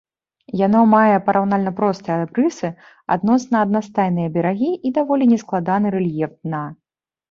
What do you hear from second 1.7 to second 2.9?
простыя абрысы,